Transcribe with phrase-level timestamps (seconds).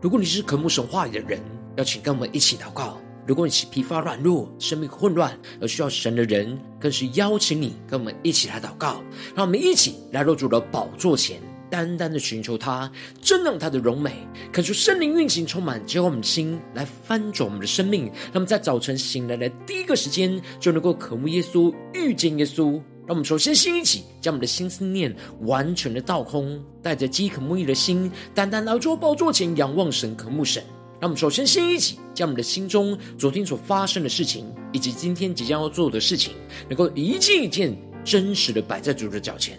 [0.00, 1.40] 如果你是渴慕神话语的人，
[1.76, 9.02] 邀请跟我们一起祷告；如果你是疲乏软弱、生命混乱而需要神的人，更是邀请你跟我们一起来祷告。
[9.34, 11.40] 让我们一起来到主的宝座前，
[11.74, 12.88] 单单的寻求他，
[13.20, 14.12] 瞻仰他的荣美，
[14.52, 18.08] 恳求圣灵运行充满，结合我们的心，来翻转我们的生命。
[18.32, 22.80] 那么在早晨醒来的第一个时间，就能够渴慕耶稣，遇见耶稣。
[23.06, 30.62] 让我们首先先一起将我们的心思念完全的倒空，带着饥渴慕义的心，单单来到宝座前仰望神、渴慕神。
[31.00, 36.34] 让我们首先先一起将我们的心中昨天所发生的事情，以及今天即将要做的事情，
[36.68, 39.58] 能够一件一件真实的摆在主的脚前，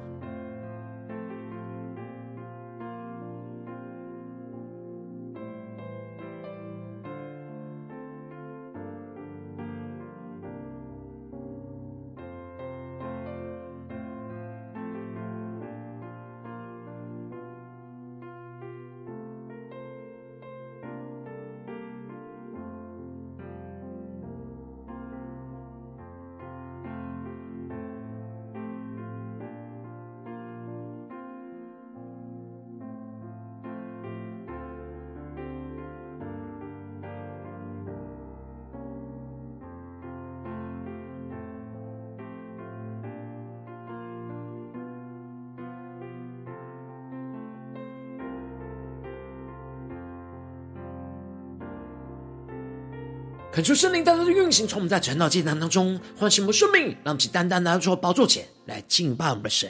[53.51, 59.69] 恳求圣灵单单的运行，从我们在晨祷祭坛当中唤醒我们生命，让我们单单拿出宝座前来敬拜我们的神，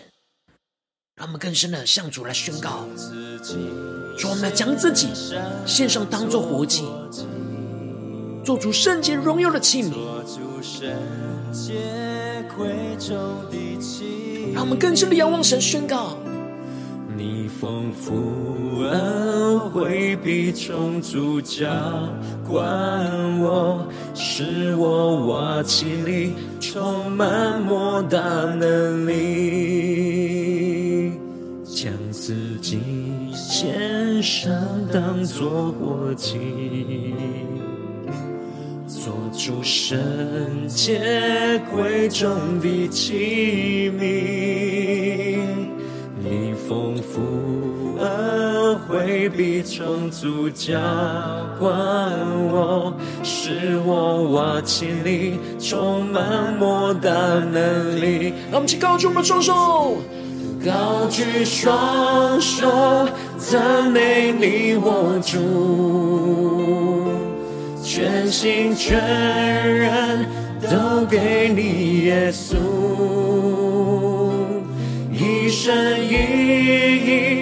[1.15, 2.85] 让我们更深的向主来宣告：
[4.19, 5.07] 说我们要将自己
[5.65, 6.85] 献上，当做活祭，
[8.45, 9.95] 做主圣洁荣耀的器皿。
[14.53, 16.20] 让我们更深的仰望神，宣告。
[17.61, 21.67] 丰富恩惠必充足浇
[22.49, 22.59] 灌
[23.39, 28.19] 我，使我瓦器里充满莫大
[28.55, 29.13] 能力，
[31.63, 32.81] 将自己
[33.31, 34.51] 献上
[34.91, 36.39] 当作活祭，
[38.87, 39.99] 做主圣
[40.67, 45.40] 洁贵重的器皿。
[46.71, 47.19] 丰富
[47.99, 50.79] 恩惠必充足浇
[51.59, 51.69] 灌
[52.49, 58.33] 我，使我瓦器里充满莫大能力。
[58.49, 59.97] 让我们一起高举我们双手，
[60.65, 63.05] 高举双手，
[63.37, 65.37] 赞美你我主，
[67.83, 70.25] 全心全人
[70.61, 72.55] 都给你耶稣。
[75.61, 76.13] 一生一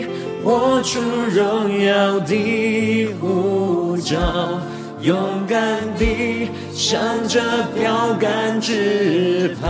[0.01, 0.05] 意，
[0.43, 4.17] 活出荣耀的护照，
[4.99, 7.41] 勇敢地向着
[7.73, 9.69] 标杆直跑。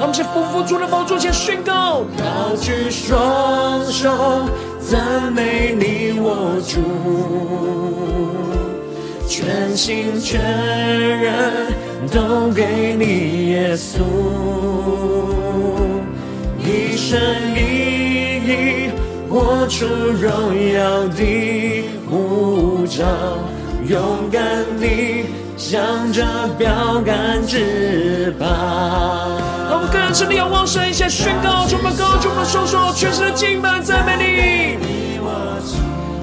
[0.00, 4.48] 我们在俯伏主的宝座前宣告：高举双手，
[4.80, 6.80] 赞美你我主，
[9.28, 11.66] 全心全人
[12.10, 14.00] 都给你耶稣。
[17.00, 17.18] 一生
[17.56, 17.60] 一
[18.46, 18.90] 意，
[19.26, 20.30] 活出荣
[20.74, 23.02] 耀的呼召，
[23.88, 24.42] 勇敢
[24.78, 25.24] 地
[25.56, 26.22] 向着
[26.58, 28.44] 标杆直跑。
[29.70, 34.78] 让我们更深的仰望神，一下宣告：充满高举我们双手，全身的敬拜赞美你。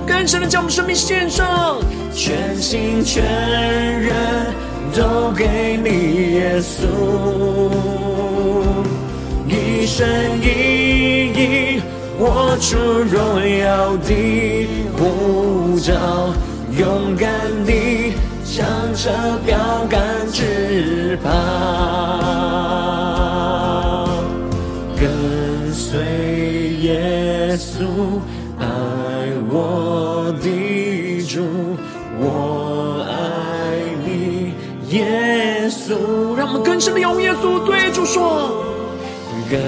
[0.05, 1.79] 更深的将我们生命献上，
[2.13, 3.23] 全心全
[3.99, 4.13] 人
[4.95, 6.85] 都给你耶稣。
[9.87, 9.93] 一
[10.41, 11.31] 一
[11.77, 11.81] 意，
[12.19, 13.17] 活出荣
[13.57, 14.67] 耀的
[14.97, 15.93] 呼召，
[16.77, 17.29] 勇敢
[17.65, 18.11] 地
[18.43, 19.57] 向着标
[19.89, 19.97] 杆
[20.33, 21.29] 直跑，
[24.99, 25.99] 跟随
[26.81, 27.85] 耶稣，
[28.59, 28.65] 爱
[29.49, 31.41] 我的主，
[32.19, 33.15] 我爱
[34.05, 34.53] 你，
[34.89, 36.35] 耶稣。
[36.35, 38.66] 让我们更深的用耶稣对主说。
[39.49, 39.59] 跟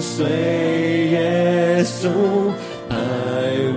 [0.00, 0.26] 随
[1.08, 2.08] 耶稣，
[2.90, 2.96] 爱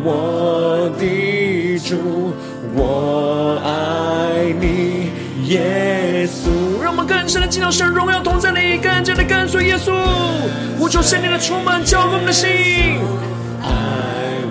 [0.04, 2.34] 我的主，
[2.76, 5.10] 我爱你，
[5.48, 6.82] 耶稣。
[6.84, 9.94] 让我们更深的进到神荣耀同在里，更加的跟随耶稣，
[10.78, 12.50] 呼求圣灵的充满，浇灌我们的心。
[13.64, 13.70] 爱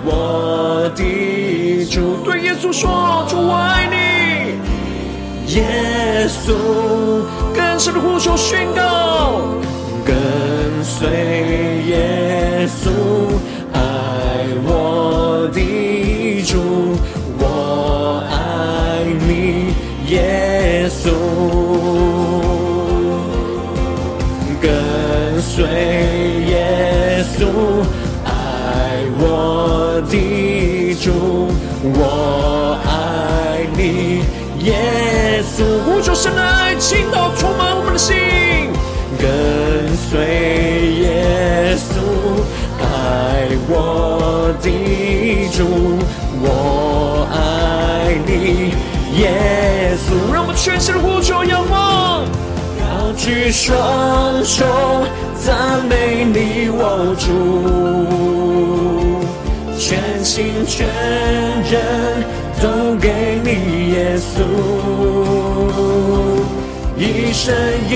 [0.03, 6.53] 我的主，对耶稣说：主，我爱你，耶稣。
[7.55, 9.41] 更深的呼求宣告，
[10.07, 10.15] 跟
[10.81, 11.09] 随
[11.85, 12.89] 耶稣。
[13.73, 13.81] 爱
[14.63, 15.59] 我的
[16.43, 16.95] 主，
[17.37, 19.73] 我爱你
[20.09, 21.11] 耶稣。
[24.61, 25.65] 跟随
[26.47, 27.45] 耶稣，
[28.23, 28.29] 爱
[29.19, 31.11] 我的主，
[31.83, 34.23] 我爱你，
[34.63, 35.65] 耶稣。
[35.83, 38.46] 呼求神的爱，倾倒充满我们的心。
[39.27, 39.35] 跟
[39.97, 40.15] 随
[41.01, 41.91] 耶稣，
[42.79, 42.85] 爱
[43.67, 44.65] 我的
[45.51, 45.59] 主，
[46.41, 47.35] 我爱
[48.25, 48.71] 你，
[49.19, 49.21] 耶
[49.97, 50.07] 稣。
[50.33, 52.23] 让我们全心的呼求仰望，
[52.79, 54.63] 高举双手。
[55.43, 57.27] 赞美你，我主，
[59.77, 60.87] 全心全
[61.69, 61.75] 人
[62.61, 63.11] 都给
[63.43, 64.39] 你，耶稣，
[66.97, 67.53] 一生
[67.89, 67.91] 一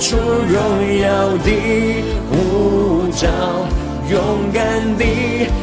[0.00, 1.50] 出荣耀的
[2.30, 3.28] 呼召，
[4.10, 5.04] 勇敢地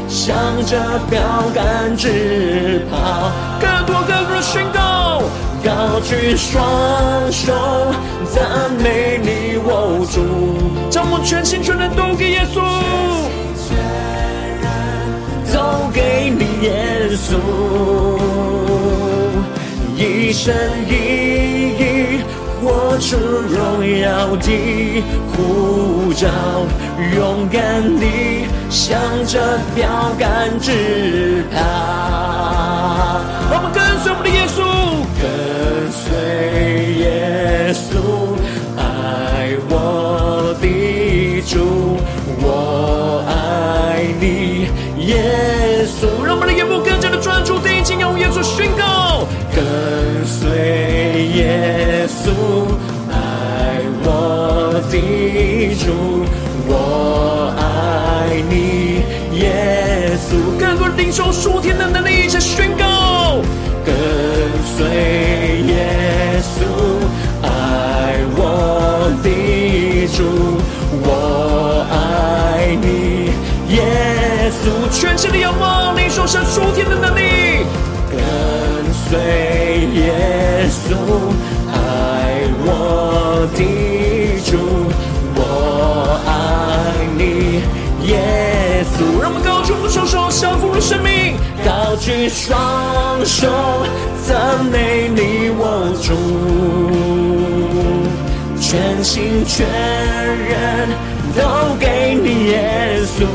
[0.07, 0.77] 向着
[1.09, 1.19] 标
[1.55, 5.23] 杆直跑，更多更多的宣告。
[5.65, 6.61] 高举双
[7.31, 7.51] 手，
[8.31, 10.21] 赞美你，我主，
[10.91, 12.61] 将我全心全人都给耶稣，
[15.51, 17.33] 都给你耶稣，
[19.97, 20.53] 一生
[20.87, 21.56] 一
[22.59, 26.27] 活出荣耀的护照，
[27.15, 29.87] 勇敢地向着标
[30.17, 31.59] 杆直跑，
[74.91, 77.65] 全心的仰望，领受神属天的能力。
[78.09, 78.19] 跟
[78.93, 79.19] 随
[79.93, 80.95] 耶稣，
[81.71, 81.75] 爱
[82.65, 83.59] 我的
[84.49, 84.57] 主，
[85.35, 85.39] 我
[86.25, 87.61] 爱你，
[88.07, 89.21] 耶稣。
[89.21, 91.35] 让我们高举我们双手，降服我生命。
[91.65, 93.47] 高举双手，
[94.25, 96.15] 赞美你，我主，
[98.59, 100.89] 全心全人
[101.35, 103.25] 都给你，耶稣，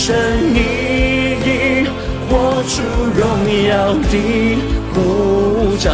[0.00, 0.16] 一生
[0.54, 0.60] 一
[1.44, 1.86] 意
[2.26, 2.80] 活出
[3.14, 4.56] 荣耀的
[4.94, 5.92] 呼召，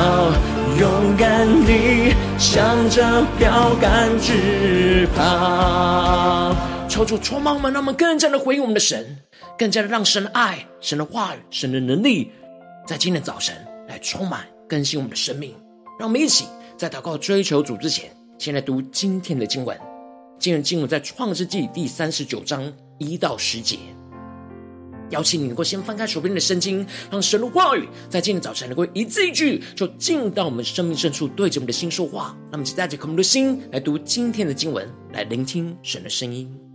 [0.79, 6.55] 勇敢地向着标杆直跑。
[6.89, 9.05] 求主充满我们，让我们更加的回应我们的神。
[9.59, 12.31] 更加的让神的爱、神的话语、神的能力，
[12.87, 13.57] 在今天早晨
[13.89, 15.53] 来充满更新我们的生命。
[15.99, 16.45] 让我们一起
[16.77, 18.09] 在祷告追求主之前，
[18.39, 19.77] 先来读今天的经文。
[20.39, 23.79] 今日经文在创世纪第三十九章一到十节。
[25.11, 32.37] 邀请你能够先翻开手边的圣经，让神的话语在今天早晨能够一字一句，就进到我们生命深处，对着我们的心说话。
[32.51, 36.66] 那么，就带着渴慕的心来读今天的经文，来聆听神的声音。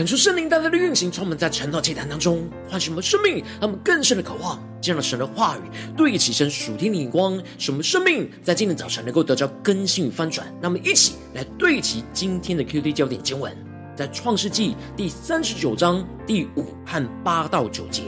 [0.00, 5.60] 恳求圣灵大大的运行，充满在晨祷祭坛当中，唤醒我们生命，让我们更深的渴望见到神的话语，
[5.94, 10.50] 对齐神属天的眼光，使我们生命在今天早晨能够得到更新与翻转。
[10.58, 13.54] 那么一起来对齐今天的 Q D 焦点经文，
[13.94, 18.04] 在创世纪第三十九章第五和八到九节。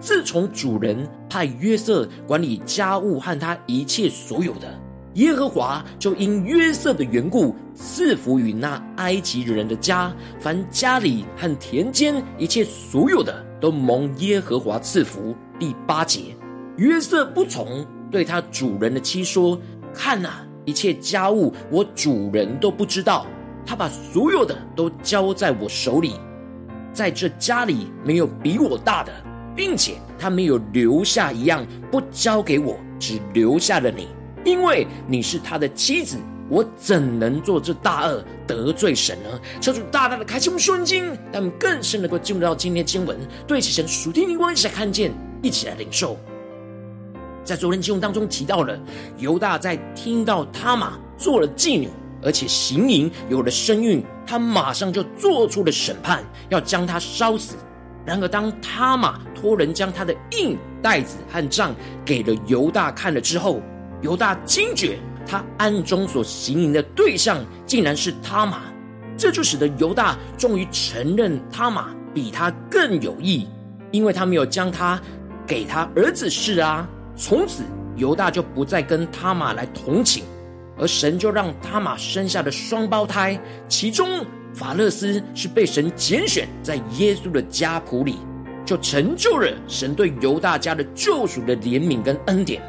[0.00, 4.85] 自从主人派约瑟管理家务和他一切所有的。
[5.16, 15.34] 耶和华就因约瑟的缘故赐福于那埃及人的家，凡家里和田间一切所有的都蒙耶和华赐福。
[15.58, 16.36] 第八节，
[16.76, 19.58] 约瑟不从，对他主人的妻说
[19.94, 23.26] ：“看哪，一切家务我主人都不知道，
[23.64, 26.12] 他把所有的都交在我手里，
[26.92, 29.10] 在这家里没有比我大的，
[29.56, 34.08] 并且他没有留下一样不交给我，只留下了你。”
[34.46, 36.16] 因为你是他的妻子，
[36.48, 39.40] 我怎能做这大恶得罪神呢？
[39.60, 45.12] 求主大大的开启我们顺经，让我们更深能够进入到今天的经文，对起神属天灵光一起来看见，
[45.42, 46.16] 一起来领受。
[47.44, 48.78] 在昨天经文当中提到了
[49.18, 51.88] 犹大在听到他玛做了妓女，
[52.22, 57.56] 而且行淫有了身孕，他马上就做出了审判，要将他烧死。
[58.04, 61.74] 然而当他玛托人将他的印带子和账
[62.04, 63.60] 给了犹大看了之后，
[64.02, 68.62] 犹大惊觉，他暗中所行淫的对象竟然是他玛，
[69.16, 73.48] 这就使得犹大终于承认他玛比他更有义，
[73.90, 75.00] 因为他没有将他
[75.46, 76.88] 给他儿子是啊。
[77.16, 77.62] 从此，
[77.96, 80.22] 犹大就不再跟他玛来同寝，
[80.78, 88.18] 而神就让他玛生下了双胞胎，其中法勒斯是被神拣选在耶稣的家谱里，
[88.66, 92.62] 就成就了神对犹大家的救赎的怜悯跟恩典。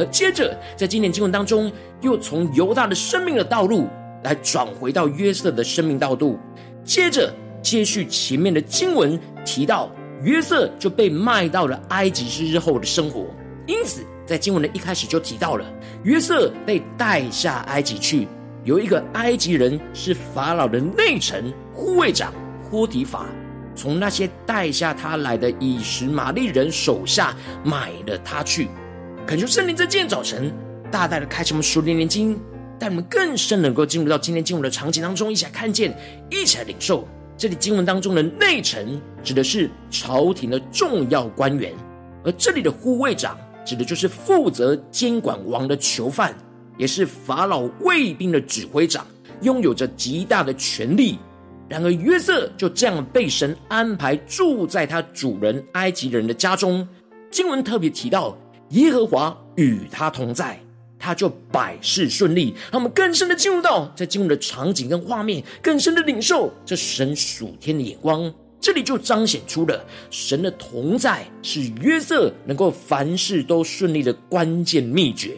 [0.00, 3.86] 而接着，在今年经文当中，又从犹大的生命的道路
[4.24, 6.38] 来转回到约瑟的生命道路。
[6.82, 7.30] 接着，
[7.60, 9.90] 接续前面的经文提到，
[10.22, 13.26] 约瑟就被卖到了埃及之日后的生活。
[13.66, 15.64] 因此，在经文的一开始就提到了
[16.02, 18.26] 约瑟被带下埃及去，
[18.64, 22.32] 有一个埃及人是法老的内臣护卫长
[22.70, 23.26] 波提法，
[23.74, 28.68] 从那些带下他来的以实玛利人手下买了他去。
[29.30, 30.52] 恳求圣灵在今天早晨
[30.90, 32.36] 大大的开启我们属灵眼睛，
[32.80, 35.96] 带我们更深能够进入到今天经文的场景当中，一起来看见，
[36.28, 37.06] 一起来领受。
[37.36, 41.72] 这里经文当中的内臣指的是朝廷的重要官员，
[42.24, 46.34] 而这里的护卫长指的就是负责监管王的囚犯，
[46.76, 49.06] 也是法老卫兵的指挥长，
[49.42, 51.20] 拥有着极大的权力。
[51.68, 56.84] 然而约瑟就这样被神安排住在他主人埃及人的家中。
[57.30, 58.36] 经文特别提到。
[58.70, 60.60] 耶和华与他同在，
[60.98, 62.54] 他就百事顺利。
[62.70, 68.32] 让我们更深的进入到在进入的场景跟画面，更深的领受这神属天的眼光。
[68.60, 75.32] 这里就彰显出了神的同在是约瑟能够凡事都顺利的关键秘诀。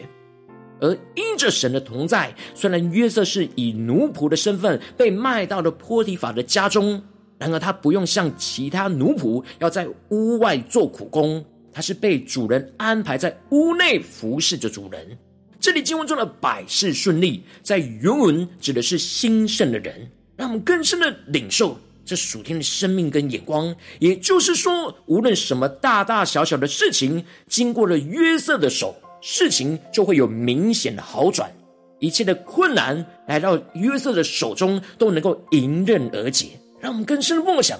[0.81, 7.01] 而因着神的同在，虽然约瑟是以奴仆的身份被卖到了波提法的家中，
[7.39, 11.43] 然而他不用像其他奴仆要在屋外做苦工。
[11.73, 15.17] 他是被主人安排在屋内服侍着主人。
[15.59, 23.73] 这里经文中的百事顺利，在原文指的是兴盛的人，让我们更深的领受这属天的生命跟眼光。
[23.99, 31.49] 也就是说，无论什么大大小小的事情，经过了约瑟的手，事情就会有明显的好转。
[31.99, 36.47] 一切的困难来到约瑟的手中，都能够迎刃而解。
[36.81, 37.79] 让我们更深的默想。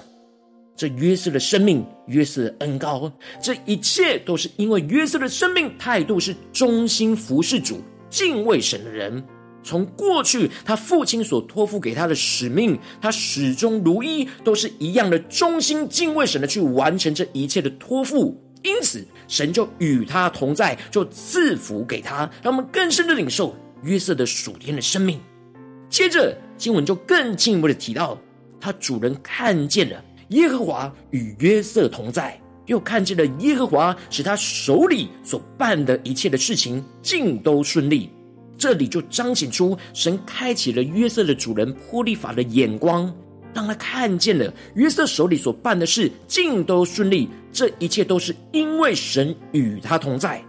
[0.76, 9.24] 这约瑟的生命，约瑟的恩膏，这一切都是因为约瑟的生命态度是忠心服侍主、敬畏神的人。
[9.62, 18.38] 从过去他父亲所托付给他的使命，他始终如一，都是一样的忠心敬畏神的去完成这一切的托付。
[18.62, 25.20] 因此，神就与他同在，就赐福给他，让我们更深的领受约瑟的属天的生命。
[25.88, 28.18] 接着经文就更进一步的提到，
[28.60, 30.04] 他主人看见了。
[30.28, 38.10] 耶和华与约瑟同在，又看见了耶和华使他手里所办的一切的事情尽都顺利。
[38.56, 43.12] 这里就彰显出神开启了约瑟的主人波利法的眼光，
[43.52, 47.28] 让他看见了约瑟手里所办的事尽都顺利。
[47.52, 50.42] 这一切都是因为神与他同在，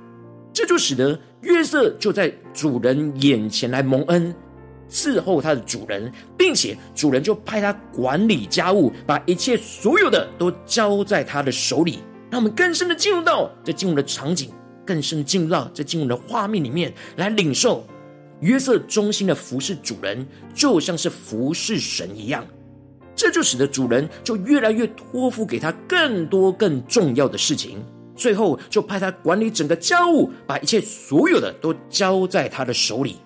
[0.53, 4.34] 这就使得约瑟就在主人眼前来蒙恩。
[4.96, 12.00] 伺候他的主人，并且主人就派他管理家务，把一切所有的都交在他的手里。
[12.32, 14.50] 让我们更深的进入到这进入的场景，
[14.86, 17.86] 更深的进入到这进入的画面里面来领受
[18.40, 22.46] 约瑟忠心的服侍主人，就像是服侍神一样。
[23.16, 27.84] 这就使得主人就越来越托付给他更多更重要的事情，
[28.16, 33.18] 最后就派他管理整个家务，把一切所有的都交在他的手里。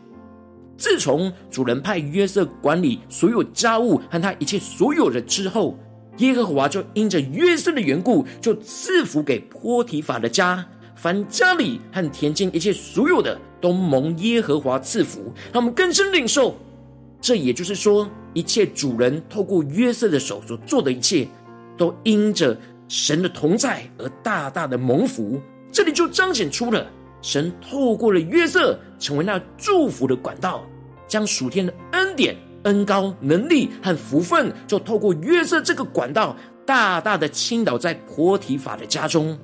[0.80, 5.78] 自从主人派约瑟管理所有家务和他一切所有的之后，
[6.20, 15.34] 耶和华就因着约瑟的缘故，就赐福给波提法的家，凡家里和田间一切所有的，都蒙耶和华赐福。
[15.52, 16.56] 让我们更深领受。
[17.20, 21.28] 这也就是说，一切主人透过约瑟的手所做的一切，
[21.78, 22.58] 都因着
[22.88, 25.42] 神的同在而大大的蒙福。
[25.74, 26.90] 这里就彰显出了
[27.22, 30.66] 神透过了约瑟，成为那祝福的管道，
[31.08, 39.38] 将属天的恩典、恩膏、能力和福分，就透过约瑟这个管道，大大的倾倒在波提法的家中，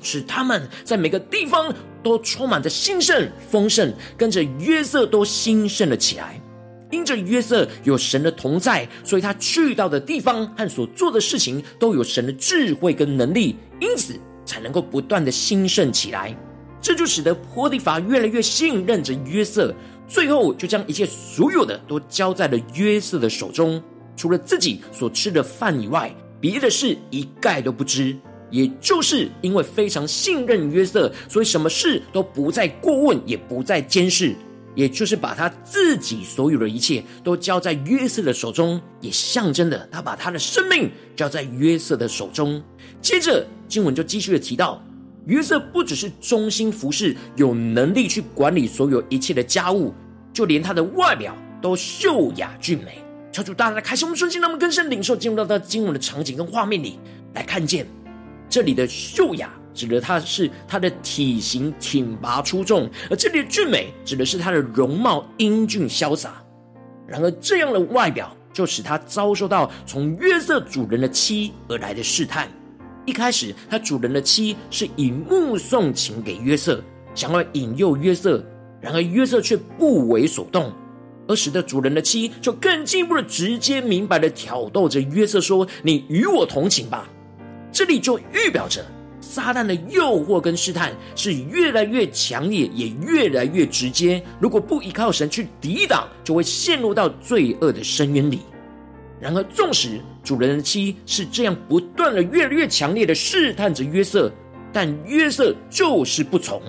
[0.00, 6.40] 使他们在每个地方都充满着兴盛、丰盛，跟着约瑟都兴盛了起来。
[6.90, 14.14] 因着约瑟有神的同在，所以他去到的地方和所做的事情都有神的智慧跟能力，因此
[14.44, 16.36] 才能够不断的兴盛起来。
[16.82, 19.72] 这就使得波提乏越来越信任着约瑟，
[20.08, 23.80] 最后就将一切所有的都交在了约瑟的手中，
[24.16, 28.14] 除了自己所吃的饭以外，别的事一概都不知。
[28.50, 34.34] 也就是因为非常信任约瑟，所以什么事都不再过问，也不再监视。
[34.74, 42.62] 也就是把他自己所有的一切都交在约瑟的手中，也象征的他把他的生命交在约瑟的手中。
[43.00, 44.82] 接着经文就继续的提到，
[45.26, 49.94] 约瑟不只是忠心服侍，有能力去管理所有一切的家务，
[50.32, 52.98] 就连他的外表都秀雅俊美。
[53.30, 56.98] 求主大大的开启我们顺心，让我们更深领受进入到他经文的场景跟画面里
[57.34, 57.86] 来看见
[58.48, 59.50] 这里的秀雅。
[59.74, 66.44] 指的他是他的体型挺拔出众，而这里的俊美指的是他的容貌英俊潇洒。
[67.06, 72.50] 然而，这样的外表就使他遭受到从约瑟主人的妻而来的试探。
[73.04, 76.82] 一开始，他主人的妻是以目送情给约瑟，
[77.14, 78.44] 想要引诱约瑟，
[78.80, 80.72] 然而约瑟却不为所动，
[81.26, 87.08] 而使得主人的妻就更进一步的直接明白的挑逗着约瑟说：“你与我同寝吧。”
[87.72, 88.84] 这里就预表着。
[89.20, 94.22] 撒旦的诱惑跟试探是越来越强烈，也越来越直接。
[94.40, 98.40] 如果不依靠神去抵挡，就会陷入到罪恶的深渊里。
[99.22, 104.28] 然而，纵使主人的妻是这样不断的、越来越强烈的试探着约瑟，
[104.72, 106.60] 但约瑟就是不从，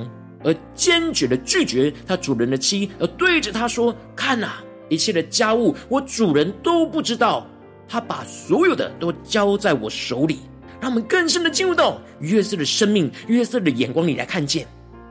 [0.43, 7.47] 而坚决的拒绝他主人的妻，而对着他说：“看哪，一切的家务我主人都不知道，
[7.87, 10.41] 他把所有的都交在我手里。”
[10.79, 14.67] 让我们更深的进入到约瑟的生命、约瑟的眼光里来看见，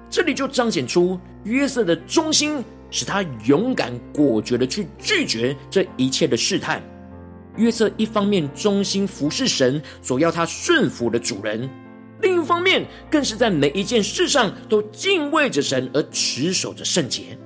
[0.09, 6.81] 这里就彰显出约瑟的忠心，使他勇敢果决的去拒绝这一切的试探。
[7.57, 11.69] 约瑟一方面忠心服侍神所要他顺服的主人，
[12.21, 17.37] 另一方面更是在每一件事上都敬畏着神而持守着圣洁。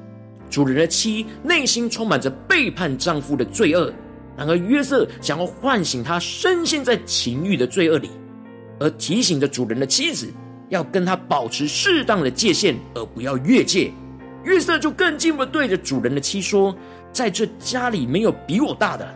[0.49, 3.92] 主人的妻内心充满着背叛丈夫的罪恶。
[4.37, 8.11] 然而，约瑟想要唤醒他深陷在情欲的罪恶里，
[8.79, 10.31] 而提醒着主人的妻子
[10.69, 13.90] 要跟他保持适当的界限，而不要越界。
[14.45, 16.77] 约瑟就更进一步对着主人的妻说
[17.11, 19.09] ：“在这家里没有比我大的，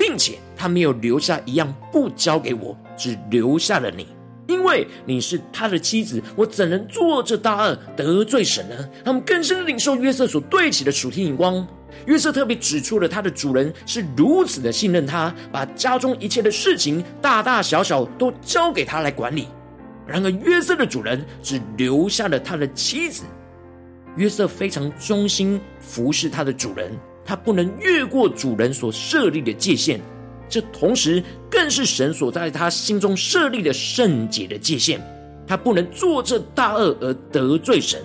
[0.00, 4.08] 并且他没有留下一样不交给我，只留下了你。”
[4.48, 8.74] 因为你是他的妻子，我怎能做这大恶得罪神呢？
[9.04, 11.64] 他们更深的领受约瑟所对起的属天眼光。
[12.06, 19.46] 约瑟特别指出了他的主人是如此的信任他，把家中一切的事情大大小小都交给他来管理。
[20.06, 23.22] 然而约瑟的主人只留下了他的妻子。
[24.16, 26.90] 约瑟非常忠心服侍他的主人，
[27.30, 30.00] 他不能越过主人所设立的界限。
[30.48, 35.00] 这同时更是神所在他心中设立的圣洁的界限，
[35.46, 38.02] 他不能做这大恶而得罪神。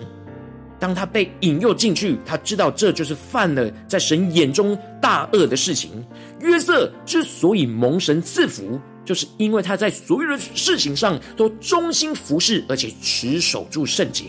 [0.80, 6.06] 当他被引诱进去，他知道这就是犯了在神眼中大恶的事情。
[6.42, 14.26] 约瑟之所以蒙神赐福，就是因为他在所有的事情上都忠心服侍，而且持守住圣洁。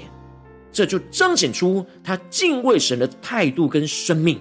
[0.72, 4.40] 这就彰显出他敬畏神的态度跟生命。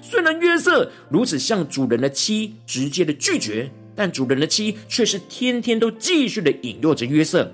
[0.00, 7.50] 虽然约瑟如此向主人的妻直接的拒绝，但主人的妻却是天天都继续的引诱着约瑟。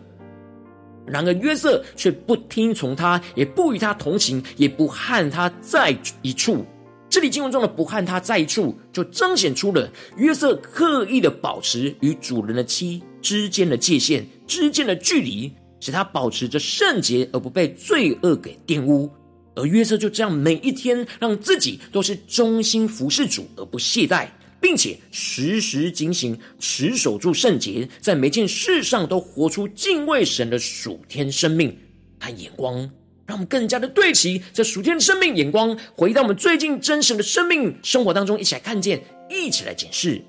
[1.06, 6.64] 然而约瑟却不听从他，也不与他同行，也不和他在一处。
[7.08, 19.10] 这里经文中的“不和他在一处”，就彰显出了约瑟刻意的保持与主人的妻之间的界限、之间的距离，使他保持着圣洁，而不被罪恶给玷污。
[19.54, 24.28] 而约瑟就这样每一天让自己都是忠心服侍主而不懈怠，
[24.60, 31.76] 并且时时警醒，持守住圣洁，在每件事上都活出敬畏神的属天生命
[32.18, 32.78] 和眼光，
[33.26, 40.22] 让我们更加的对齐这属天的生命眼光，回到我们最近真实的生命生活当中，一起来看见，一起来检视。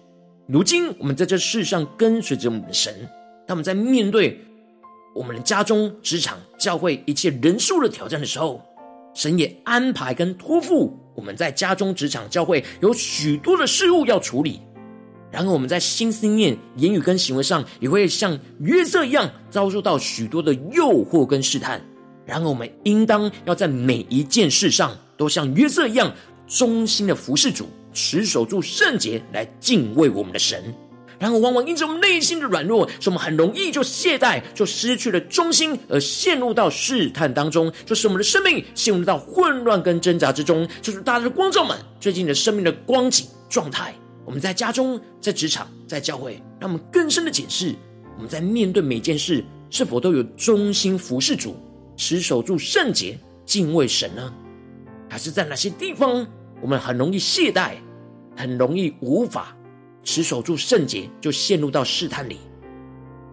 [0.48, 3.08] 如今我们在这世上跟随着我们的神，
[3.48, 4.44] 他们在面对
[5.16, 8.62] 我们的家中、职场、教会一切人数的挑战的时候，
[9.14, 14.60] 神也安排跟托付我们在家中、职场、教会有许多的事物要处理。
[15.32, 21.84] 然而，我们在心思念、言语跟行为上，也会像约瑟一样遭受到许多的诱惑跟试探。
[22.26, 26.14] 然而，我们应当要在每一件事上，都像约瑟一样
[26.48, 30.74] 忠心的服侍主，持守住圣洁，来敬畏我们的神。
[31.24, 40.68] 然后，往往因着我们内心的软弱，使我们很容易就懈怠，就失去了忠心，而陷入到试探当中，就使我们的生命陷入到混乱跟挣扎之中。
[40.82, 47.74] 就是大家的光照们，最近的生命的光景状态，我们在家中、在职场、在教会，让我们更深的检视，
[48.18, 51.56] 我们在面对每件事，是否都有忠心服侍主，
[51.96, 54.34] 持守住圣洁，敬畏神呢？
[55.10, 56.28] 还是在哪些地方，
[56.62, 57.76] 我们很容易懈怠，
[58.36, 59.56] 很容易无法？
[60.04, 62.38] 持守住圣洁，就陷入到试探里，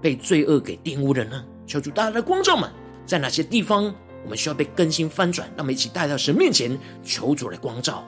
[0.01, 1.45] 被罪恶给玷污了呢？
[1.67, 2.71] 求主大家的光照们，
[3.05, 5.49] 在哪些地方我们需要被更新翻转？
[5.57, 8.07] 让我们一起带到神面前，求主的光照。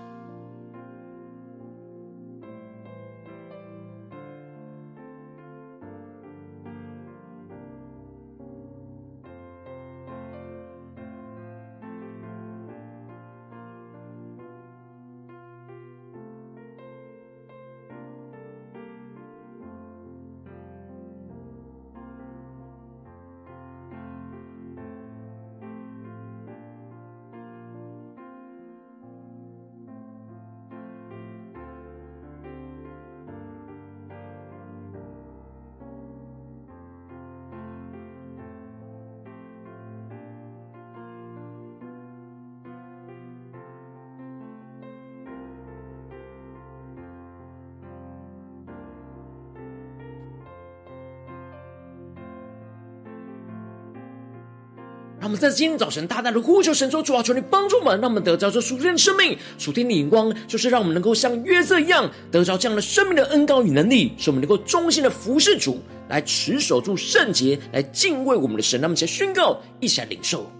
[55.22, 70.50] 让我们在今天早晨大大的呼求神说：“主啊，求你帮助我们，让我们得着这属天的生命、属天的眼光，就是让我们能够像约瑟一样，得着这样的生命的恩膏与能力，使我们能够忠心的服侍主，来持守住圣洁，来敬畏我们的神。”让我们一起来宣告，一起来领受，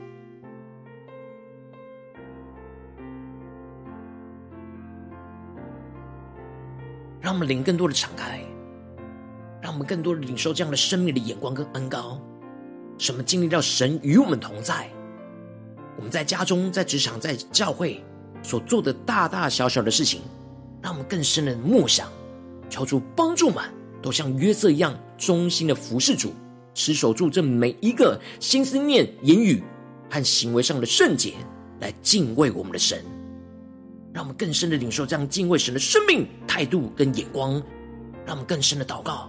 [7.20, 8.38] 让我们灵更多的敞开，
[9.60, 12.16] 让我们更多的领受这样的生命的眼光跟恩膏。
[13.02, 14.88] 什么经历到神与我们同在？
[15.96, 18.00] 我们在家中、在职场、在教会
[18.44, 20.20] 所做的大大小小的事情，
[20.80, 22.08] 让我们更深的默想，
[22.70, 23.64] 求主帮助们，
[24.00, 26.32] 都像约瑟一样忠心的服侍主，
[26.74, 29.60] 持守住这每一个心思念、言语
[30.08, 31.34] 和行为上的圣洁，
[31.80, 33.04] 来敬畏我们的神。
[34.12, 37.54] 让我们更深的领受这样敬畏神的生命态度跟眼光，
[38.24, 39.28] 让我们更深的祷告。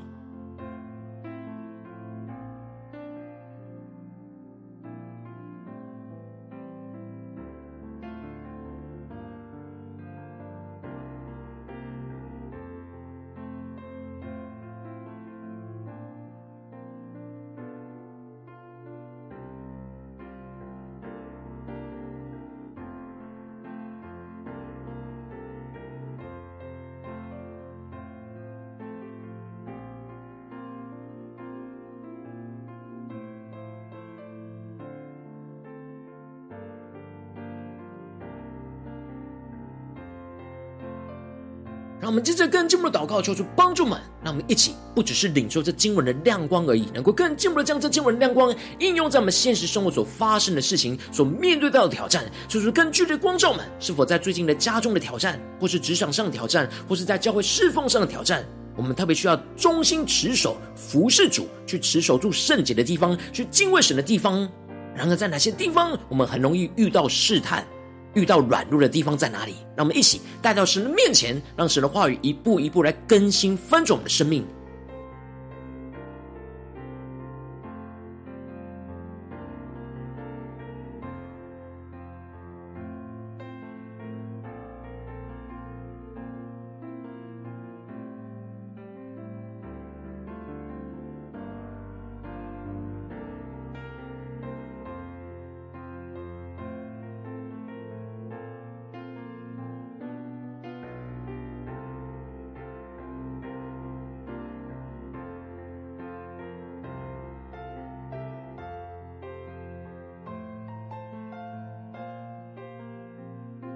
[42.03, 43.97] 让我们接着更进一步的祷告，求主帮助们。
[44.21, 52.29] 让我们一起，不只是领受这经文的亮光而已，能够更进一步的将这经文的亮光应用在我们现实生活所发生的事情、所面对到的挑战。
[52.49, 64.45] 求主更具体的光照们，是否在最近的家中的挑战，或是职场上的挑战，或是在教会侍奉上的挑战，我们特别需要忠心持守、服侍主，去持守住圣洁的地方，去敬畏神的地方。
[64.93, 67.65] 然而，在哪些地方，我们很容易遇到试探？
[68.13, 69.55] 遇到软弱的地方在哪里？
[69.75, 74.45] 让我们一起带到神的面前，让神的话语一步一步来更新翻转我们的生命。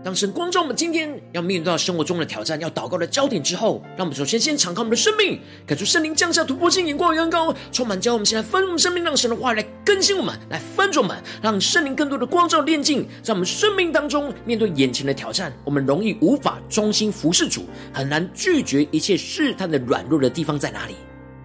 [0.08, 20.96] 当神光照我们今天要面对到生活中的挑战，要祷告的焦点之后，让我们首先先敞开我们的生命，感受圣灵降下突破性眼光与恩膏，充满教我们现在分我们生命，让神的话来更新我们，来翻转我们，让圣灵更多的光照炼净，在我们生命当中面对眼前的挑战，我们容易无法专心服侍主，很难拒绝一切试探的软弱的地方在哪里？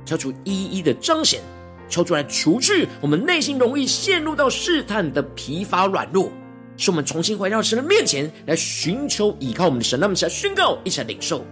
[0.04, 1.40] 求主一一的彰显，
[1.88, 6.30] 求主来除去我们内心容易陷入到试探的疲乏软弱。
[6.82, 11.44] 是我们重新回到神的面前来寻求依靠我们的神，那么，起来宣告，一起来领受。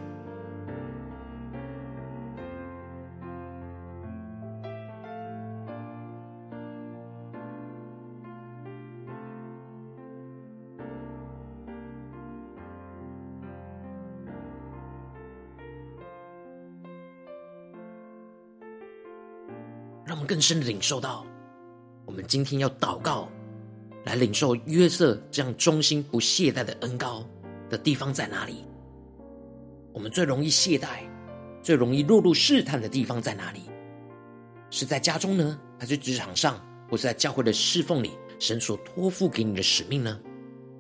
[20.05, 21.25] 让我们更深的领受到，
[22.05, 23.29] 我们今天要祷告。
[24.05, 27.27] 来领受约瑟这样忠心不懈怠的恩膏
[27.69, 28.65] 的地方在哪里？
[29.93, 31.01] 我们最容易懈怠、
[31.63, 33.61] 最容易落入试探的地方在哪里？
[34.71, 38.13] 是在家中呢，还是职场上，或是在教会的侍奉里？
[38.39, 40.19] 神所托付给你的使命呢？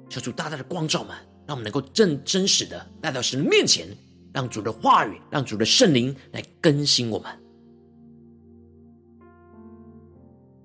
[0.08, 1.14] 求主大大的光照们，
[1.46, 3.86] 让我们能够正真实的来到神的面前，
[4.32, 7.39] 让主的话语、让主的圣灵来更新我们。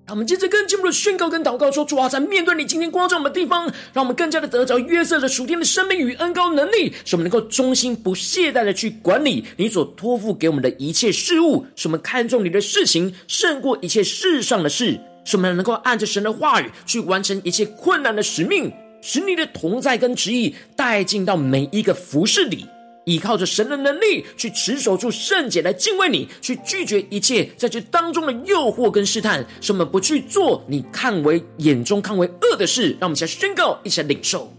[0.08, 22.64] 我们接着更进一步的宣告跟祷告说：主啊，在面对你今天光照我们的地方，让我们更加的得着约瑟的属天的生命与恩膏能力，使我们能够忠心不懈怠的去管理你所托付给我们的一切事物，使我们看重你的事情胜过一切世上的事，使我们能够按着神的话语去完成一切困难的使命，使你的同在跟旨意带进到每一个服事里。
[23.06, 32.96] 依靠着神的能力，去持守住圣洁来敬畏你，去拒绝一切在这当中的诱惑跟试探，使我们不去做你看为眼中看为恶的事。
[33.00, 34.52] 让我们一起来宣告，一起来领受，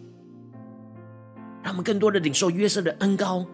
[1.61, 3.45] 让我们更多的领受约瑟的恩高，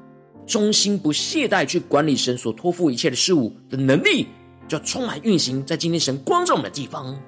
[0.45, 4.27] 忠心不懈怠去管理神所托付一切的事物的能力，
[4.67, 7.19] 就要充满运行在今天神光照我们的地方。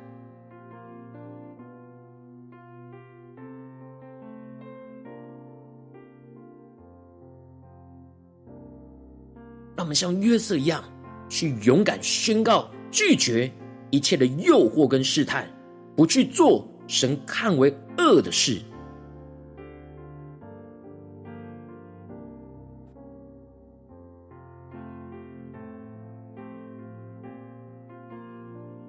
[9.85, 10.83] 我们像约瑟一样，
[11.29, 13.51] 去勇敢宣告，拒绝
[13.91, 15.47] 一切的诱惑跟试探，
[15.95, 18.59] 不去做神看为恶的事。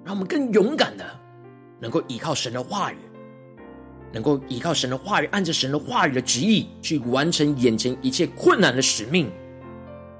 [0.03, 1.05] 让我们更勇敢的，
[1.79, 2.97] 能够依靠神的话语，
[4.11, 9.29] 能够依靠神的话语，按着神的话语的旨意，去完成眼前一切困难的使命。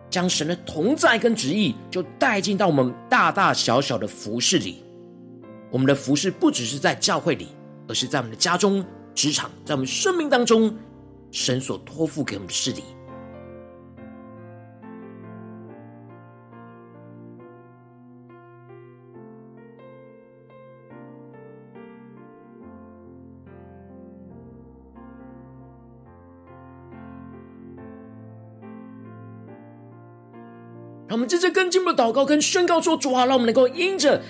[0.10, 4.84] 将神的同在跟旨意，就带进到我们大大小小的服饰里。
[5.70, 7.48] 我们的服饰不只是在教会里，
[7.88, 10.74] 而是在我们的家中、职场，在我们生命当中，
[11.32, 12.84] 神所托付给我们的事里。
[31.18, 34.22] 我们接着更进一步的祷告跟宣告说：主啊，让我们能够因着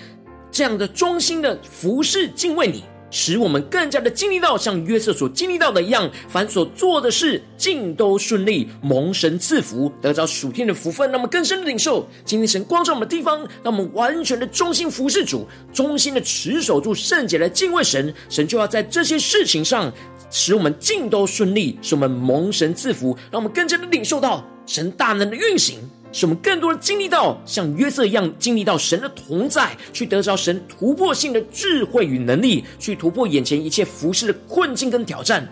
[0.50, 11.10] 这样的忠心的服事敬畏你，使我们更加的经历到像约瑟所经历到的一样，凡所做的事尽都顺利，蒙神赐福，得着属天的福分。
[11.10, 18.14] 让我们更深的领受今天神光照我们的地方，让我们完全的忠心服侍主，忠心的持守住圣洁来敬畏神。
[18.30, 19.92] 神就要在这些事情上
[20.30, 25.78] 使我们尽都顺利，使我们蒙神赐福，让我们更加的领受到神大能的运行。
[26.12, 35.46] 使我们更多的经历到像约瑟一样经历到神的同在，去得着神突破性的智慧与能力，去突破眼前一切服事的困境跟挑战，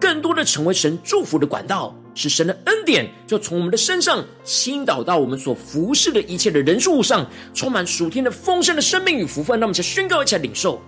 [0.00, 9.60] 更多的成为神祝福的管道，使神的恩典就从我们的身上倾倒到我们所服侍的一切的人事物上，充满属天的丰盛的生命与福分。
[9.60, 10.80] 那么，就宣告一起领受。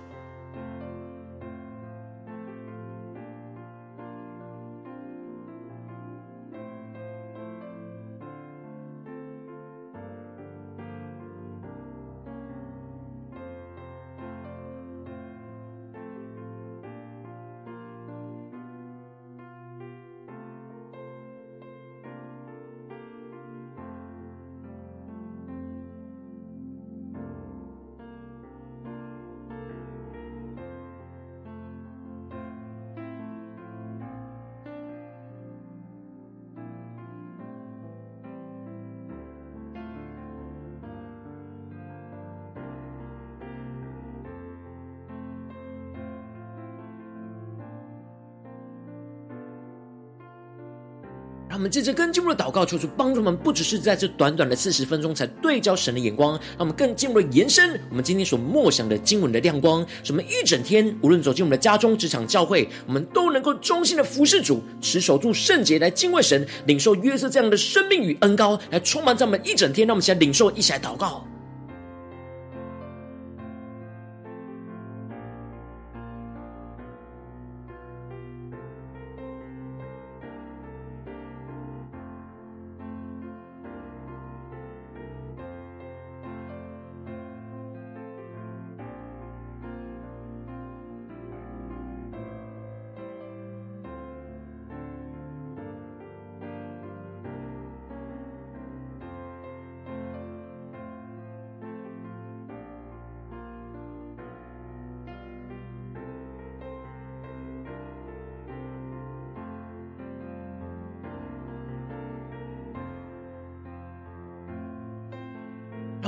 [51.61, 69.87] 我们这次更进一步的祷告，求主帮助我们，不只是在这短短的四十分钟才对焦神的眼光，让我们更进一步的延伸我们今天所默想的经文的亮光，什么一整天无论走进我们的家中、职场、教会，我们都能够忠心的服侍主，持守住圣洁，来敬畏神，领受约瑟这样的生命与恩膏，来充满在我们一整天。
[69.87, 71.27] 让我们一起来领受，一起来祷告。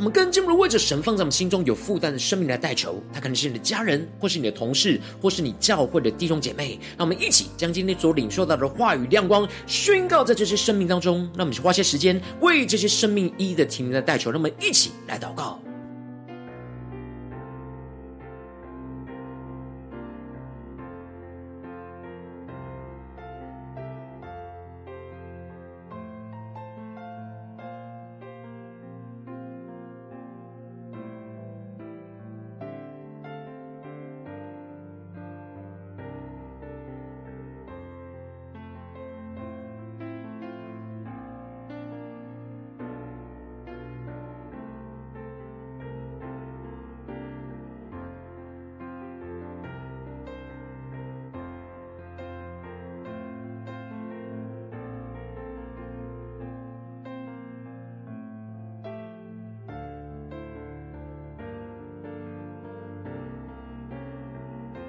[0.02, 6.76] 我们更进一步为着神放在我们心中有负担的生命来代求，他可能是你的家人，或是你的同事，或是你教会的弟兄姐妹。
[6.98, 11.18] 让我们一起将今天所领受到的话语亮光宣告在这些生命当中。
[11.36, 14.32] 让我们去花些时间为这些生命一一的停留在代求。
[14.32, 15.62] 让我们一起来祷告。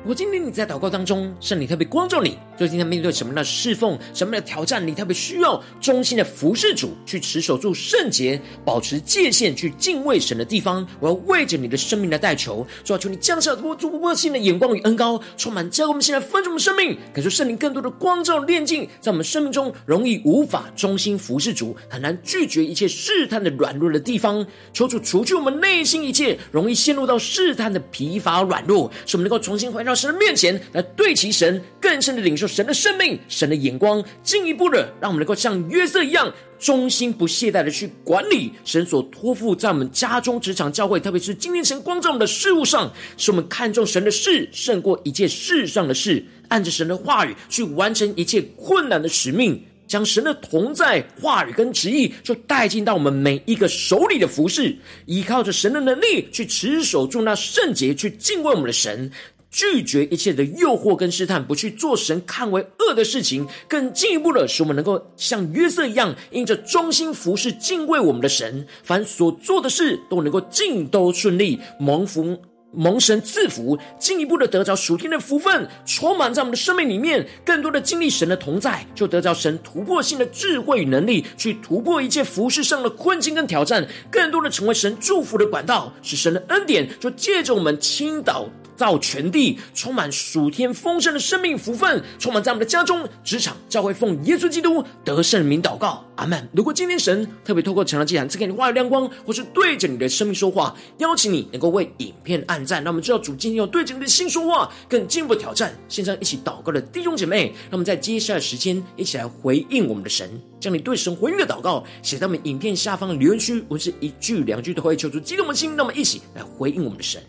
[0.06, 29.94] 我今天你在祷告当中，圣灵特别光照你，最近在面对什么样的侍奉、什么样的挑战，你特别需要忠心的服侍主，去持守住圣洁，保持界限，去敬畏神的地方，我要为着你的生命来代求，主要求你降下多足波心的眼光与恩膏，充满教我们现在分盛的生命，感受圣灵更多的光照炼净，在我们生命中容易无法忠心服侍主，很难拒绝一切试探的软弱的地方，求主除去我们内心一切容易陷入到试探的疲乏软弱，使我们能够重新回到。
[29.94, 49.64] 神的面前来对齐神，更深的领受神的生命、神的眼光，进一步的让我们能够像约瑟一样，忠心不懈怠的去管理神所托付在我们家中、职场、教会，特别是今天神光照我们的事物上，使我们看重神的事胜过一切世上的事，按着神的话语去完成一切困难的使命。
[49.86, 54.76] 将神的同在、话语跟旨意，就带进到我们每一个手里的服饰，
[55.06, 59.12] 依靠着神的能力去持守住那圣洁，去敬畏我们的神。
[59.54, 72.42] 拒绝一切的诱惑跟试探，不去做神看为恶的事情，更进一步的使我们能够像约瑟一样，因着忠心服侍、敬畏我们的神，凡所做的事都能够尽都顺利，蒙福
[72.76, 88.50] 蒙神赐福，进一步的得着属天的福分，充满在我们的生命里面，更多的经历神的同在，就得着神突破性的智慧与能力，去突破一切服事上的困境跟挑战，更多的成为神祝福的管道，使神的恩典就借着我们倾倒。
[88.76, 96.50] 造全地，充满属天丰盛的生命福分，充满在我们的家中、职场、教会，奉耶稣基督得胜名祷告，阿门。
[96.52, 102.84] 如果今天神特别透过《成了祭坛》赐给你话语亮光，或是对着你的生命说话，邀请你能够为影片按赞。
[102.84, 105.76] 那我们知道主今天要对着你的心说话，更进一步挑战。
[105.88, 115.76] 线上一起祷告的弟兄姐妹，那我们在接下来时间一起来回应我们的神，将你对神回应的祷告写在我们影片下方的留言区，文字一句两句都会求助激动的心。
[115.76, 117.22] 那么一起来回应我们的神。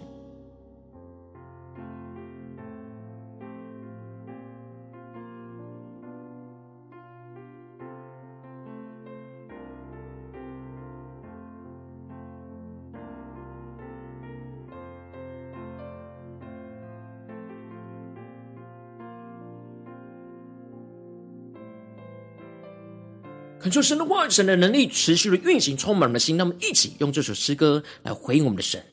[23.64, 26.36] 恳求神的话语、神的能力持续的运行，充满我们的心。
[26.36, 28.84] 让我们一起用这首诗歌来回应我们的神，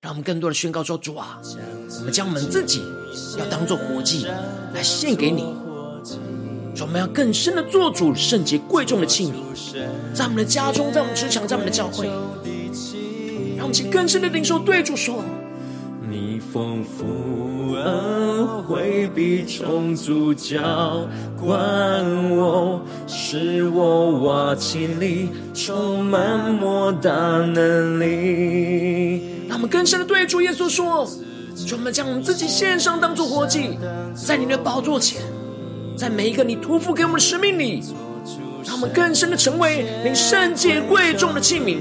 [0.00, 1.38] 让我们更多的宣告说：主啊，
[1.98, 2.82] 我们将我们自己
[3.38, 4.24] 要当做活祭
[4.72, 5.42] 来献给你。
[6.74, 9.34] 说我们要更深的做主圣洁贵重的器皿，
[10.14, 12.06] 在我们的家中，在我们职场，在我们的教会，
[13.58, 15.22] 让我们去更深的领受，对主说：
[16.52, 21.08] 丰富恩惠必充足浇
[21.40, 21.56] 灌
[22.30, 29.22] 我，使我瓦器里充满莫大能力。
[29.48, 31.08] 让我们更深的对主耶稣说：
[31.56, 33.78] 求我们将我们自己献上，当作活祭，
[34.14, 35.22] 在你的宝座前，
[35.96, 37.82] 在每一个你托付给我们的使命里，
[38.66, 41.78] 让我们更深的成为你圣洁贵重的器皿，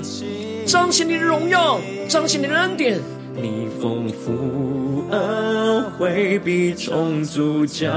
[0.65, 2.97] 彰显你的荣耀，彰显你的恩典。
[3.33, 7.89] 你丰富恩惠必充足浇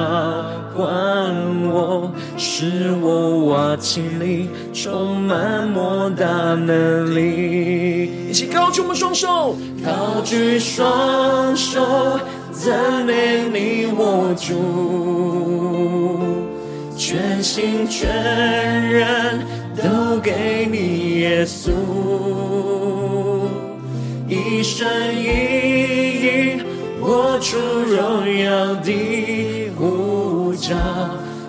[0.74, 0.86] 灌
[1.68, 8.28] 我，使我瓦器里充满莫大能力。
[8.30, 12.18] 一起高举我们双手，高举双手，
[12.52, 14.54] 赞美你我主，
[16.96, 18.08] 全心全
[18.88, 19.44] 人
[19.76, 21.72] 都给你耶稣。
[24.46, 26.60] 一生一意，
[27.00, 30.76] 活出荣耀的呼召，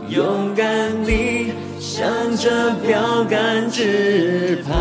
[0.07, 0.65] 勇敢
[1.03, 4.73] 地向着标杆直跑。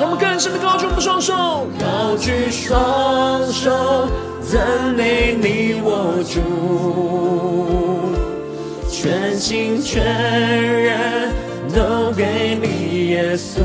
[0.00, 4.08] 让我们更深的高举我们双手，高举双手，
[4.42, 6.40] 赞美你我主，
[8.90, 11.32] 全心全人
[11.72, 13.60] 都给你耶稣。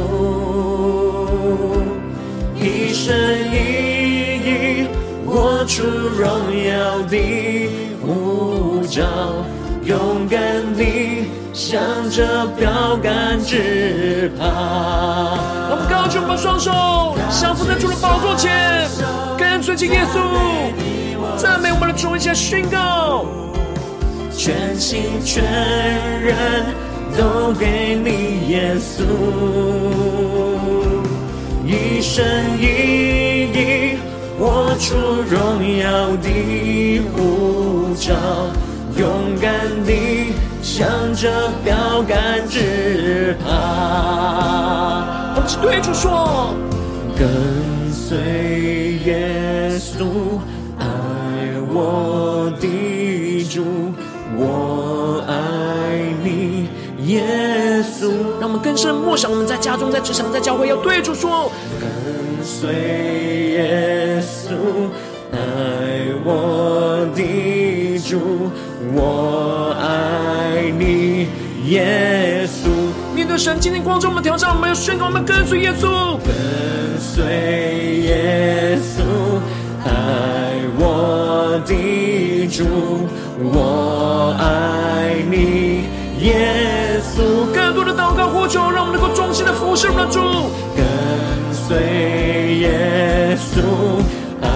[2.65, 3.15] 一生
[3.51, 3.57] 一
[4.43, 4.87] 意，
[5.23, 6.27] 活出荣
[6.65, 7.69] 耀的
[8.01, 9.03] 护照，
[9.83, 10.39] 勇敢
[10.75, 14.45] 地向着标杆直跑。
[15.69, 16.71] 我们高举我们双手，
[17.29, 18.87] 降服在主的宝座前，
[19.37, 20.19] 跟随着耶稣，
[21.37, 23.25] 赞美我们的主，一起来宣告，
[24.35, 25.43] 全心全
[26.19, 26.65] 人
[27.15, 29.03] 都给你耶稣。
[32.05, 32.23] 一生
[32.61, 33.97] 一
[34.37, 34.95] 我，出
[35.27, 35.35] 荣
[35.79, 38.13] 耀的呼召，
[38.95, 39.51] 勇敢
[39.83, 40.31] 地
[40.61, 43.49] 向着标杆直跑。
[45.35, 46.53] 我们对主说：
[47.17, 47.27] 跟
[47.91, 48.15] 随
[49.03, 50.05] 耶稣，
[50.77, 50.85] 爱
[51.73, 53.63] 我的主，
[54.37, 55.54] 我爱。
[57.05, 57.21] 耶
[57.83, 61.87] 稣，让我们更深默想，我们在家中、在职场、在教会，要对主说：跟
[62.43, 62.73] 随
[63.51, 64.55] 耶稣，
[65.31, 65.37] 爱
[66.23, 68.49] 我的主，
[68.95, 71.27] 我爱你，
[71.69, 72.69] 耶稣。
[73.13, 77.23] 面对神今天光照我们挑战，我们要宣告，我们跟随耶稣，跟随
[78.01, 79.03] 耶稣，
[79.85, 79.89] 爱
[80.79, 82.65] 我的主，
[83.43, 85.83] 我爱你，
[86.25, 86.94] 耶。
[87.53, 90.19] 更多的祷告呼求，让我们能够忠心的服侍我们的主。
[90.75, 90.83] 跟
[91.53, 93.61] 随耶稣，
[94.41, 94.47] 爱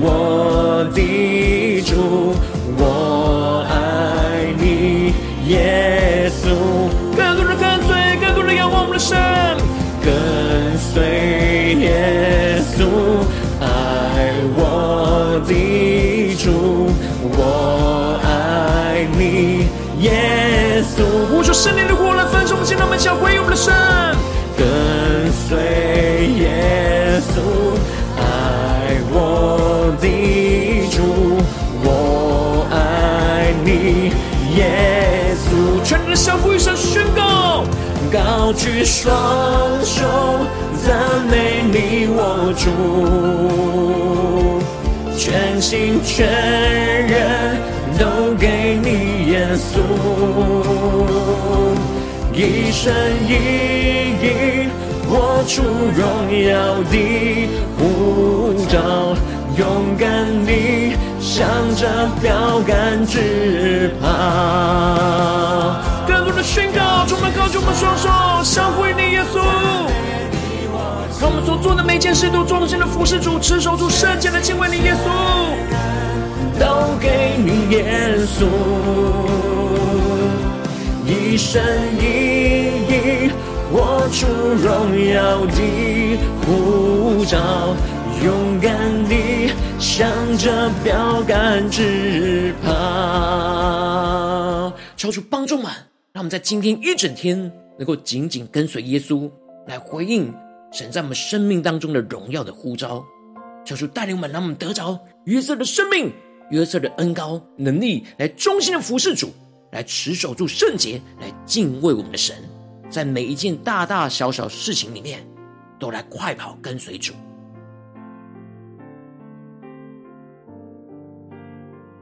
[0.00, 2.34] 我的主，
[2.78, 5.12] 我爱你，
[5.46, 6.48] 耶稣。
[7.16, 9.16] 更多的跟随，更多的仰望我们的神。
[10.02, 11.33] 跟随
[21.54, 23.72] 圣灵的火来焚烧我们，现在我们想回应我们的神。
[24.58, 24.66] 跟
[25.32, 25.56] 随
[26.40, 27.38] 耶稣，
[28.18, 30.08] 爱我的
[30.90, 31.38] 主，
[31.84, 34.10] 我爱你，
[34.56, 35.80] 耶稣。
[35.84, 37.62] 全人的降服与神宣告，
[38.12, 39.14] 高举双
[39.84, 40.04] 手，
[40.84, 40.98] 赞
[41.30, 42.66] 美你我主，
[45.16, 46.26] 全心全
[47.06, 47.62] 人。
[47.96, 48.73] 都给
[49.56, 49.80] 稣，
[52.32, 52.92] 一生
[53.26, 53.32] 一
[54.20, 54.68] 意，
[55.08, 56.02] 活出荣
[56.42, 57.48] 耀的
[57.78, 58.78] 护照，
[59.56, 60.08] 勇敢
[60.44, 61.46] 地向
[61.76, 61.86] 着
[62.20, 64.08] 标杆直跑。
[66.06, 68.08] 更多的宣告，充满高举我们双手，
[68.42, 69.40] 降服于你耶稣，
[71.34, 75.10] 我们所做的每件事都忠心的服侍主，持守住圣洁的敬畏你耶稣。
[76.60, 78.46] 都给你耶稣，
[81.04, 81.60] 一生
[81.98, 82.04] 一
[82.86, 83.32] 意，
[83.72, 86.16] 活出荣耀的
[86.46, 87.36] 呼召，
[88.24, 88.72] 勇敢
[89.08, 90.08] 地向
[90.38, 92.70] 着标杆直跑。
[94.96, 95.64] 求主帮助们，
[96.12, 99.28] 让我们在今天一整天能够紧紧跟随耶稣，
[99.66, 100.32] 来回应
[100.74, 103.04] 神在我们生命当中的荣耀的呼召。
[103.64, 106.12] 求主带领我们，让我们得着约瑟的生命。
[106.50, 109.32] 约瑟的恩高能力，来忠心的服侍主，
[109.70, 112.36] 来持守住圣洁，来敬畏我们的神，
[112.90, 115.24] 在每一件大大小小事情里面，
[115.78, 117.14] 都来快跑跟随主。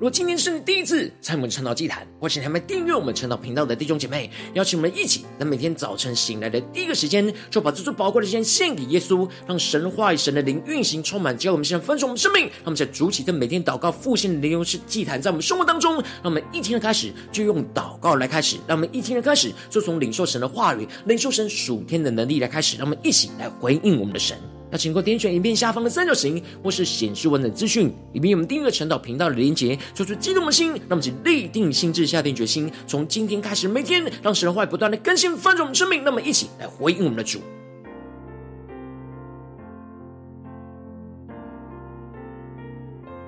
[0.03, 12.47] 如果今天是你第一次参与我们晨祷祭坛，或是还没订阅我们晨祷频道的弟兄姐妹，邀请我们一起，在每天早晨醒来的第一个时间，就把这最宝贵的时间献给耶稣，让神话语、神的灵运行充满，只要我们现在分盛我们生命。
[12.47, 24.37] 让我们在主起的每天祷告复兴的灵修祭坛，在我们生活当中，让我们一天的开始就用祷告来开始，让我们一天的开始就从领受神的话语、领受神属天的能力来开始，让我们一起来回应我们的神。
[24.73, 37.39] 那请过点选影片下方的三角形，或是显示文的资讯，里面有我们订阅陈导频道的连结，做出激动的心，让我们请立定心智，下定决心，从今天开始，每天让神的话不断的更新翻转我们生命，那么一起来回应我们的主。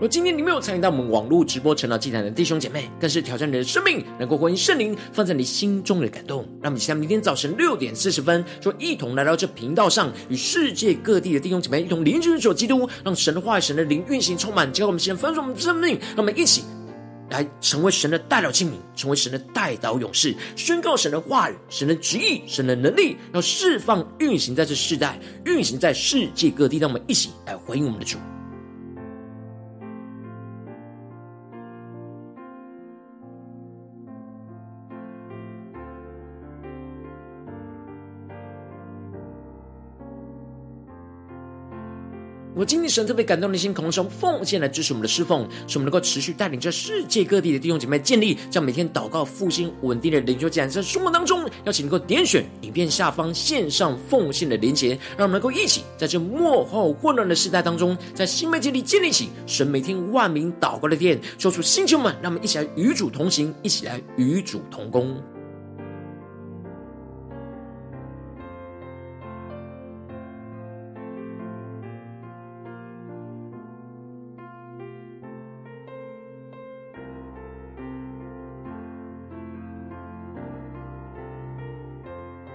[0.05, 6.43] 若今天你没有参与到我们网络直播晨祷祭坛的弟兄姐妹，更是挑战你的生命，能够回应圣灵放在你心中的感动。
[6.61, 15.99] 让我们期待明天早晨六点四十分，就一同来到这频道上，与世界各地的弟兄姐妹一同联结、主基督，让神的话语、神的灵运行充满，教我们先分盛我们的生命。
[16.09, 16.65] 让我们一起
[17.31, 26.77] 来成为神的代祷器皿，成为神的代祷勇士，宣告神的话语、神的旨意、神的能力，要释放运行在这世代，运行在世界各地。
[26.77, 28.19] 让我们一起来回应我们的主。
[42.57, 65.21] 我今天神特别感动的心，渴望从奉献来支持我们的侍奉，使我们能够持续带领着世界各地的弟兄姐妹建立这样每天祷告复兴稳定的灵修讲，在生活当中，邀请能够点选影片下方线上奉献的连结，让我们能够一起在这末后混乱的时代当中，在新媒体里建立起神每天万名祷告的殿，说出星球们，让我们一起来与主同行，一起来与主同工。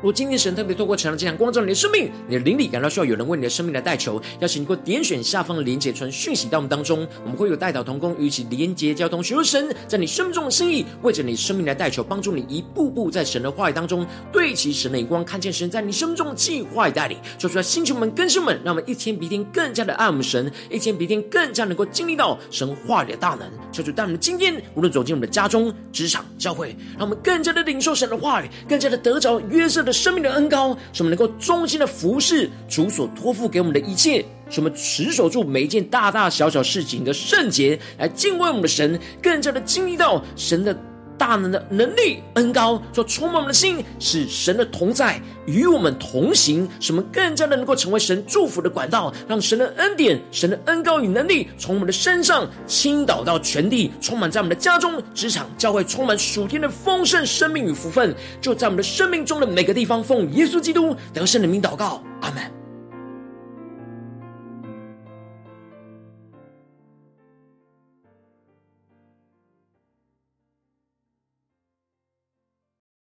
[0.01, 23.45] 如今天神特别透过晨祷祭坛光照你的生命，你的灵里感到需要有人为你的生命来代求，邀请你给我点选下方的连结传讯息到我们当中，我们会有代祷同工与其连结交通，寻求神在你生命中的心意，为着你生命来代求，帮助你一步步在神的话语当中对齐神的眼光，看见神在你生命中的计划带领，说出来，星球们、更新们，让我们一天比一天更加的爱我们神，一天比一天更加能够经历到神话语的大能。
[23.69, 29.88] 求主带我们今天无论走进我们的家中、职场、教会，让我们更加的领受神的话语，更加的得着约瑟。
[29.91, 40.77] 生命的恩高，使我们能够衷心的服侍主所托付给我们的一切，使我们持守住每一件大大小小事情的圣洁，来敬畏我们的神，更加的经历到神的。
[41.19, 62.58] 大能的能力恩高，就充满我们的心，使神的同在与我们同行，使我们更加的能够成为神祝福的管道，让神的恩典、神的恩高与能力从我们的身上倾倒到全地，充满在我们的家中、职场、教会，充满属天的丰盛生命与福分，就在我们的生命中的每个地方，奉耶稣基督得胜的名祷告，阿门。